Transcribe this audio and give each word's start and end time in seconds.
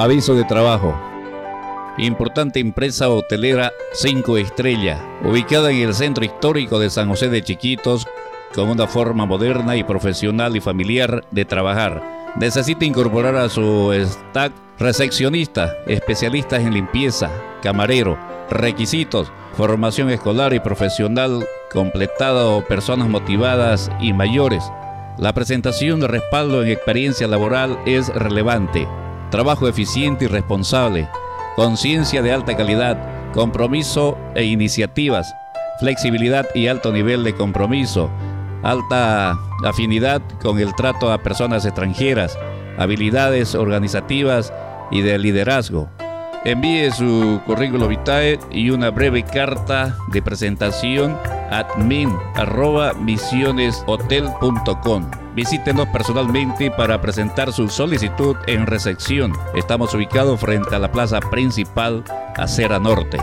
Aviso 0.00 0.34
de 0.34 0.44
trabajo. 0.44 0.98
Importante 1.98 2.58
empresa 2.58 3.10
hotelera 3.10 3.70
5 3.92 4.38
estrella, 4.38 4.98
ubicada 5.22 5.70
en 5.70 5.88
el 5.88 5.92
centro 5.92 6.24
histórico 6.24 6.78
de 6.78 6.88
San 6.88 7.10
José 7.10 7.28
de 7.28 7.42
Chiquitos, 7.42 8.08
con 8.54 8.70
una 8.70 8.86
forma 8.86 9.26
moderna 9.26 9.76
y 9.76 9.84
profesional 9.84 10.56
y 10.56 10.62
familiar 10.62 11.22
de 11.30 11.44
trabajar. 11.44 12.32
Necesita 12.36 12.86
incorporar 12.86 13.36
a 13.36 13.50
su 13.50 13.92
staff 13.92 14.52
recepcionista, 14.78 15.76
especialistas 15.86 16.60
en 16.60 16.72
limpieza, 16.72 17.30
camarero, 17.60 18.18
requisitos, 18.48 19.30
formación 19.52 20.08
escolar 20.08 20.54
y 20.54 20.60
profesional 20.60 21.46
completada 21.70 22.46
o 22.46 22.64
personas 22.64 23.06
motivadas 23.10 23.90
y 24.00 24.14
mayores. 24.14 24.64
La 25.18 25.34
presentación 25.34 26.00
de 26.00 26.08
respaldo 26.08 26.62
en 26.62 26.70
experiencia 26.70 27.28
laboral 27.28 27.78
es 27.84 28.08
relevante. 28.08 28.88
Trabajo 29.30 29.68
eficiente 29.68 30.24
y 30.24 30.28
responsable. 30.28 31.08
Conciencia 31.54 32.20
de 32.20 32.32
alta 32.32 32.56
calidad. 32.56 33.32
Compromiso 33.32 34.18
e 34.34 34.44
iniciativas. 34.44 35.32
Flexibilidad 35.78 36.46
y 36.54 36.66
alto 36.66 36.92
nivel 36.92 37.22
de 37.22 37.34
compromiso. 37.34 38.10
Alta 38.62 39.38
afinidad 39.64 40.20
con 40.42 40.58
el 40.58 40.74
trato 40.74 41.12
a 41.12 41.22
personas 41.22 41.64
extranjeras. 41.64 42.36
Habilidades 42.76 43.54
organizativas 43.54 44.52
y 44.90 45.02
de 45.02 45.16
liderazgo. 45.18 45.88
Envíe 46.44 46.90
su 46.90 47.40
currículo 47.46 47.86
vitae 47.86 48.40
y 48.50 48.70
una 48.70 48.90
breve 48.90 49.22
carta 49.22 49.96
de 50.08 50.22
presentación 50.22 51.16
admin 51.50 52.10
arroba. 52.34 52.94
Visítenos 55.34 55.88
personalmente 55.88 56.70
para 56.70 57.00
presentar 57.00 57.52
su 57.52 57.68
solicitud 57.68 58.36
en 58.46 58.66
recepción. 58.66 59.32
Estamos 59.54 59.94
ubicados 59.94 60.40
frente 60.40 60.74
a 60.74 60.78
la 60.78 60.90
plaza 60.90 61.20
principal, 61.20 62.04
Acera 62.36 62.78
Norte. 62.80 63.18